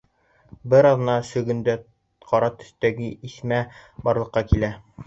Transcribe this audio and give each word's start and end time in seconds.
Бер 0.73 0.87
аҙҙан 0.91 1.27
сөгөндә 1.27 1.75
ҡара 2.33 2.51
төҫтәге 2.63 3.13
иҙмә 3.31 3.65
барлыҡҡа 4.09 4.47
килә. 4.53 4.75